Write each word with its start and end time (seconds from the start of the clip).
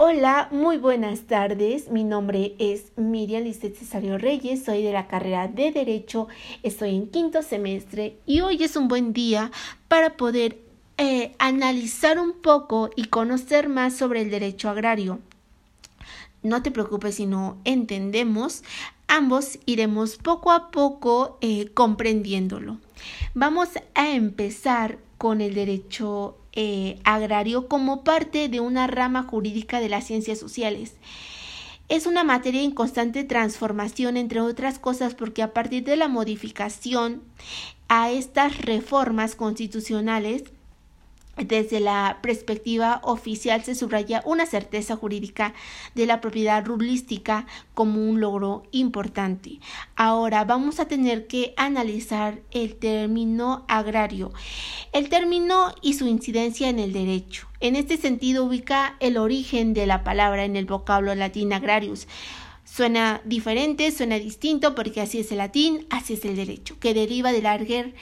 Hola, 0.00 0.46
muy 0.52 0.76
buenas 0.76 1.22
tardes. 1.22 1.90
Mi 1.90 2.04
nombre 2.04 2.54
es 2.60 2.92
Miriam 2.94 3.42
Lisset 3.42 3.74
Cesario 3.74 4.16
Reyes, 4.16 4.64
soy 4.64 4.84
de 4.84 4.92
la 4.92 5.08
carrera 5.08 5.48
de 5.48 5.72
Derecho, 5.72 6.28
estoy 6.62 6.94
en 6.94 7.08
quinto 7.08 7.42
semestre 7.42 8.16
y 8.24 8.40
hoy 8.42 8.62
es 8.62 8.76
un 8.76 8.86
buen 8.86 9.12
día 9.12 9.50
para 9.88 10.16
poder 10.16 10.60
eh, 10.98 11.34
analizar 11.40 12.20
un 12.20 12.32
poco 12.32 12.90
y 12.94 13.06
conocer 13.06 13.68
más 13.68 13.96
sobre 13.96 14.22
el 14.22 14.30
derecho 14.30 14.70
agrario. 14.70 15.18
No 16.44 16.62
te 16.62 16.70
preocupes 16.70 17.16
si 17.16 17.26
no 17.26 17.56
entendemos, 17.64 18.62
ambos 19.08 19.58
iremos 19.66 20.16
poco 20.16 20.52
a 20.52 20.70
poco 20.70 21.38
eh, 21.40 21.70
comprendiéndolo. 21.74 22.78
Vamos 23.34 23.70
a 23.96 24.10
empezar 24.12 24.98
con 25.18 25.40
el 25.40 25.54
derecho 25.54 26.36
eh, 26.52 26.98
agrario 27.04 27.68
como 27.68 28.04
parte 28.04 28.48
de 28.48 28.60
una 28.60 28.86
rama 28.86 29.24
jurídica 29.24 29.80
de 29.80 29.88
las 29.88 30.06
ciencias 30.06 30.38
sociales. 30.38 30.94
Es 31.88 32.06
una 32.06 32.22
materia 32.22 32.62
en 32.62 32.70
constante 32.70 33.24
transformación, 33.24 34.16
entre 34.16 34.40
otras 34.40 34.78
cosas, 34.78 35.14
porque 35.14 35.42
a 35.42 35.52
partir 35.52 35.84
de 35.84 35.96
la 35.96 36.08
modificación 36.08 37.22
a 37.88 38.10
estas 38.10 38.58
reformas 38.58 39.34
constitucionales, 39.34 40.44
desde 41.44 41.80
la 41.80 42.18
perspectiva 42.22 43.00
oficial 43.04 43.62
se 43.62 43.74
subraya 43.74 44.22
una 44.24 44.46
certeza 44.46 44.96
jurídica 44.96 45.54
de 45.94 46.06
la 46.06 46.20
propiedad 46.20 46.64
rulística 46.64 47.46
como 47.74 48.08
un 48.08 48.20
logro 48.20 48.64
importante. 48.72 49.60
Ahora 49.96 50.44
vamos 50.44 50.80
a 50.80 50.88
tener 50.88 51.26
que 51.26 51.54
analizar 51.56 52.40
el 52.50 52.76
término 52.76 53.64
agrario, 53.68 54.32
el 54.92 55.08
término 55.08 55.74
y 55.82 55.94
su 55.94 56.06
incidencia 56.06 56.68
en 56.68 56.78
el 56.78 56.92
derecho. 56.92 57.48
En 57.60 57.76
este 57.76 57.96
sentido 57.96 58.44
ubica 58.44 58.96
el 59.00 59.16
origen 59.16 59.74
de 59.74 59.86
la 59.86 60.04
palabra 60.04 60.44
en 60.44 60.56
el 60.56 60.66
vocablo 60.66 61.14
latín 61.14 61.52
agrarius. 61.52 62.06
Suena 62.64 63.22
diferente, 63.24 63.90
suena 63.90 64.18
distinto 64.18 64.74
porque 64.74 65.00
así 65.00 65.20
es 65.20 65.32
el 65.32 65.38
latín, 65.38 65.86
así 65.90 66.14
es 66.14 66.24
el 66.24 66.36
derecho, 66.36 66.78
que 66.78 66.94
deriva 66.94 67.32
del 67.32 67.46
arger 67.46 67.94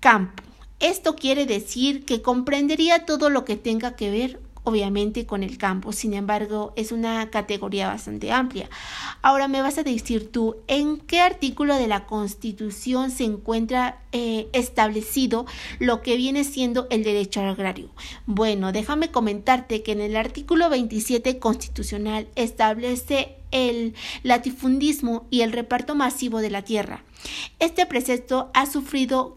campo 0.00 0.49
esto 0.80 1.14
quiere 1.14 1.46
decir 1.46 2.04
que 2.04 2.22
comprendería 2.22 3.04
todo 3.06 3.30
lo 3.30 3.44
que 3.44 3.56
tenga 3.56 3.96
que 3.96 4.10
ver 4.10 4.40
obviamente 4.64 5.26
con 5.26 5.42
el 5.42 5.58
campo. 5.58 5.92
Sin 5.92 6.14
embargo, 6.14 6.72
es 6.76 6.92
una 6.92 7.30
categoría 7.30 7.88
bastante 7.88 8.32
amplia. 8.32 8.68
Ahora 9.22 9.48
me 9.48 9.62
vas 9.62 9.78
a 9.78 9.82
decir 9.82 10.30
tú, 10.30 10.56
¿en 10.66 10.98
qué 10.98 11.20
artículo 11.20 11.76
de 11.76 11.88
la 11.88 12.06
Constitución 12.06 13.10
se 13.10 13.24
encuentra 13.24 14.00
eh, 14.12 14.48
establecido 14.52 15.46
lo 15.78 16.02
que 16.02 16.16
viene 16.16 16.44
siendo 16.44 16.86
el 16.90 17.04
derecho 17.04 17.40
agrario? 17.40 17.90
Bueno, 18.26 18.72
déjame 18.72 19.10
comentarte 19.10 19.82
que 19.82 19.92
en 19.92 20.00
el 20.00 20.16
artículo 20.16 20.68
27 20.68 21.38
constitucional 21.38 22.28
establece 22.34 23.36
el 23.50 23.94
latifundismo 24.22 25.26
y 25.30 25.40
el 25.40 25.52
reparto 25.52 25.94
masivo 25.94 26.38
de 26.38 26.50
la 26.50 26.62
tierra. 26.62 27.02
Este 27.58 27.84
precepto 27.86 28.50
ha 28.54 28.66
sufrido 28.66 29.36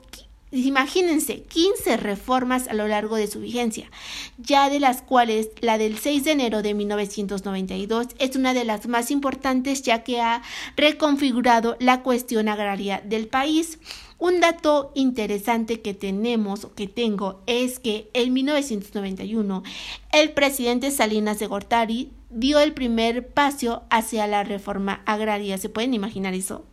Imagínense, 0.56 1.42
15 1.42 1.98
reformas 1.98 2.68
a 2.68 2.76
lo 2.76 2.88
largo 2.88 3.16
de 3.16 3.26
su 3.26 3.40
vigencia, 3.40 3.90
ya 4.38 4.70
de 4.70 4.80
las 4.80 5.02
cuales 5.02 5.50
la 5.62 5.80
del 5.80 5.98
6 5.98 6.26
de 6.26 6.32
enero 6.32 6.62
de 6.62 6.76
1992 6.76 8.10
es 8.20 8.36
una 8.36 8.54
de 8.54 8.64
las 8.64 8.88
más 8.88 9.10
importantes 9.10 9.82
ya 9.82 10.04
que 10.04 10.22
ha 10.22 10.44
reconfigurado 10.78 11.76
la 11.80 12.04
cuestión 12.04 12.50
agraria 12.50 13.02
del 13.04 13.28
país. 13.28 13.80
Un 14.20 14.42
dato 14.42 14.92
interesante 14.94 15.82
que 15.82 15.96
tenemos 15.96 16.66
o 16.66 16.76
que 16.76 16.88
tengo 16.88 17.42
es 17.48 17.80
que 17.80 18.12
en 18.14 18.34
1991 18.34 19.64
el 20.12 20.34
presidente 20.34 20.92
Salinas 20.92 21.40
de 21.40 21.48
Gortari 21.48 22.12
dio 22.30 22.60
el 22.60 22.74
primer 22.74 23.28
paso 23.28 23.86
hacia 23.90 24.28
la 24.28 24.44
reforma 24.44 25.02
agraria. 25.08 25.58
¿Se 25.58 25.70
pueden 25.70 25.96
imaginar 25.96 26.36
eso? 26.36 26.64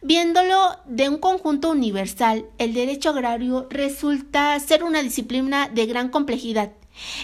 Viéndolo 0.00 0.76
de 0.86 1.08
un 1.08 1.18
conjunto 1.18 1.70
universal, 1.70 2.46
el 2.58 2.72
derecho 2.72 3.10
agrario 3.10 3.66
resulta 3.68 4.58
ser 4.60 4.84
una 4.84 5.02
disciplina 5.02 5.68
de 5.68 5.86
gran 5.86 6.08
complejidad, 6.08 6.70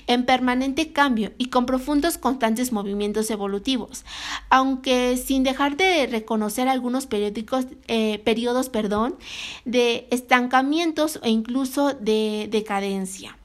en 0.09 0.25
permanente 0.27 0.93
cambio 0.93 1.33
y 1.39 1.47
con 1.47 1.67
profundos 1.67 2.19
constantes 2.19 2.73
movimientos 2.73 3.31
evolutivos, 3.31 4.05
aunque 4.51 5.17
sin 5.17 5.45
dejar 5.45 5.77
de 5.77 6.07
reconocer 6.07 6.69
algunos 6.69 7.07
periódicos, 7.07 7.67
eh, 7.87 8.19
periodos 8.25 8.71
perdón, 8.71 9.17
de 9.65 10.09
estancamientos 10.11 11.21
e 11.23 11.31
incluso 11.31 11.95
de 11.95 12.49
decadencia. 12.51 13.39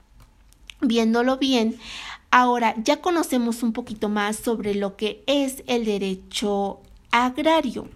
Viéndolo 0.81 1.37
bien, 1.37 1.77
ahora 2.31 2.73
ya 2.83 3.01
conocemos 3.01 3.61
un 3.61 3.73
poquito 3.73 4.09
más 4.09 4.37
sobre 4.37 4.73
lo 4.73 4.95
que 4.95 5.23
es 5.27 5.63
el 5.67 5.85
derecho 5.85 6.79
agrario. 7.11 7.89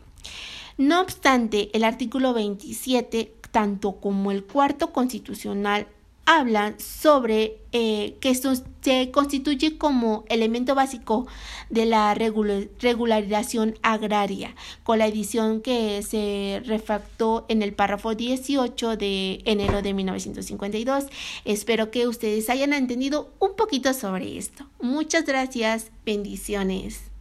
No 0.78 1.02
obstante, 1.02 1.70
el 1.74 1.84
artículo 1.84 2.34
27, 2.34 3.34
tanto 3.52 3.94
como 3.94 4.32
el 4.32 4.44
cuarto 4.44 4.92
constitucional, 4.92 5.88
hablan 6.26 6.80
sobre 6.80 7.58
eh, 7.72 8.16
que 8.22 8.30
esto 8.30 8.54
se 8.82 9.12
constituye 9.12 9.78
como 9.78 10.24
elemento 10.30 10.74
básico 10.74 11.28
de 11.70 11.86
la 11.86 12.14
regularización 12.14 13.78
agraria, 13.82 14.56
con 14.84 15.00
la 15.00 15.08
edición 15.08 15.62
que 15.62 16.02
se 16.02 16.62
refactó 16.66 17.46
en 17.50 17.62
el 17.62 17.74
párrafo 17.74 18.16
18 18.16 18.96
de 18.96 19.42
enero 19.46 19.82
de 19.82 19.94
1952. 19.94 21.06
Espero 21.46 21.92
que 21.92 22.08
ustedes 22.08 22.50
hayan 22.50 22.74
entendido 22.74 23.34
un 23.40 23.56
poquito 23.56 23.94
sobre 23.94 24.38
esto. 24.38 24.66
Muchas 24.80 25.26
gracias, 25.26 25.92
bendiciones. 26.06 27.13